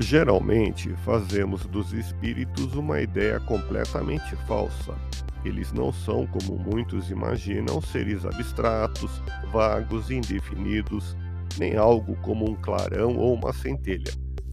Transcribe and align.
Geralmente 0.00 0.90
fazemos 1.04 1.66
dos 1.66 1.92
espíritos 1.92 2.74
uma 2.74 3.00
ideia 3.00 3.38
completamente 3.38 4.34
falsa. 4.46 4.92
Eles 5.44 5.72
não 5.72 5.92
são, 5.92 6.26
como 6.26 6.58
muitos 6.58 7.10
imaginam, 7.10 7.80
seres 7.80 8.24
abstratos, 8.24 9.22
vagos, 9.52 10.10
indefinidos, 10.10 11.16
nem 11.58 11.76
algo 11.76 12.16
como 12.22 12.50
um 12.50 12.56
clarão 12.56 13.16
ou 13.16 13.34
uma 13.34 13.52
centelha. 13.52 14.12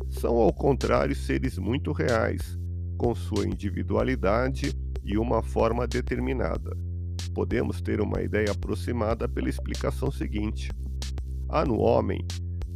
São, 0.09 0.35
ao 0.35 0.53
contrário, 0.53 1.15
seres 1.15 1.57
muito 1.57 1.91
reais, 1.91 2.59
com 2.95 3.15
sua 3.15 3.47
individualidade 3.47 4.75
e 5.03 5.17
uma 5.17 5.41
forma 5.41 5.87
determinada. 5.87 6.77
Podemos 7.33 7.81
ter 7.81 7.99
uma 7.99 8.21
ideia 8.21 8.51
aproximada 8.51 9.27
pela 9.27 9.49
explicação 9.49 10.11
seguinte: 10.11 10.69
há 11.49 11.65
no 11.65 11.79
homem 11.79 12.23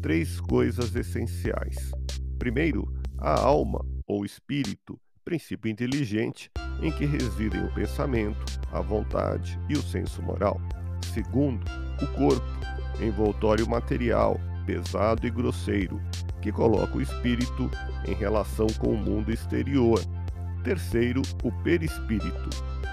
três 0.01 0.39
coisas 0.39 0.95
essenciais. 0.95 1.91
Primeiro, 2.45 2.87
a 3.17 3.41
alma 3.41 3.83
ou 4.05 4.23
espírito, 4.23 4.99
princípio 5.23 5.67
inteligente 5.67 6.51
em 6.79 6.91
que 6.91 7.03
residem 7.03 7.65
o 7.65 7.73
pensamento, 7.73 8.45
a 8.71 8.81
vontade 8.81 9.59
e 9.67 9.73
o 9.73 9.81
senso 9.81 10.21
moral. 10.21 10.61
Segundo, 11.11 11.65
o 11.99 12.07
corpo, 12.15 12.45
envoltório 13.01 13.67
material, 13.67 14.39
pesado 14.63 15.25
e 15.25 15.31
grosseiro, 15.31 15.99
que 16.39 16.51
coloca 16.51 16.95
o 16.95 17.01
espírito 17.01 17.67
em 18.07 18.13
relação 18.13 18.67
com 18.77 18.91
o 18.91 18.97
mundo 18.97 19.31
exterior. 19.31 19.99
Terceiro, 20.63 21.23
o 21.43 21.51
perispírito, 21.63 22.49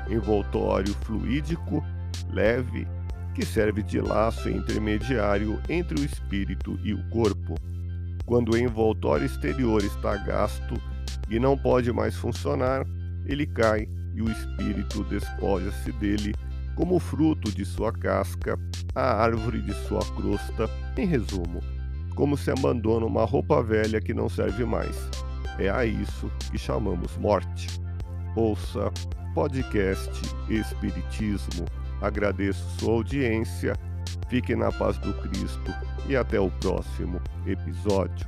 envoltório 0.09 0.95
fluídico, 1.03 1.85
leve, 2.31 2.89
que 3.35 3.45
serve 3.45 3.83
de 3.83 4.01
laço 4.01 4.49
intermediário 4.49 5.61
entre 5.69 6.01
o 6.01 6.05
espírito 6.07 6.81
e 6.83 6.95
o 6.95 7.07
corpo. 7.11 7.55
Quando 8.27 8.53
o 8.53 8.57
envoltório 8.57 9.27
exterior 9.27 9.83
está 9.83 10.17
gasto 10.17 10.81
e 11.29 11.39
não 11.39 11.57
pode 11.57 11.93
mais 11.93 12.17
funcionar, 12.17 12.87
ele 13.27 13.47
cai 13.47 13.89
e 14.15 14.23
o 14.23 14.31
espírito 14.31 15.05
despoja-se 15.05 15.93
dele 15.93 16.35
como 16.75 16.99
fruto 16.99 17.51
de 17.51 17.65
sua 17.65 17.93
casca, 17.93 18.59
a 18.95 19.23
árvore 19.23 19.61
de 19.61 19.75
sua 19.87 20.01
crosta, 20.15 20.69
em 20.97 21.07
resumo, 21.07 21.61
como 22.15 22.37
se 22.37 22.51
abandona 22.51 23.07
uma 23.07 23.25
roupa 23.25 23.63
velha 23.63 24.01
que 24.01 24.15
não 24.15 24.29
serve 24.29 24.65
mais. 24.65 24.97
É 25.59 25.69
a 25.69 25.85
isso 25.85 26.31
que 26.51 26.59
chamamos 26.59 27.17
morte. 27.19 27.69
Ouça 28.35 28.91
podcast 29.35 30.11
Espiritismo. 30.49 31.67
Agradeço 32.01 32.65
sua 32.79 32.95
audiência, 32.95 33.75
fique 34.29 34.55
na 34.55 34.71
paz 34.73 34.97
do 34.99 35.13
Cristo 35.15 35.73
e 36.09 36.17
até 36.17 36.39
o 36.41 36.51
próximo 36.51 37.21
episódio. 37.47 38.27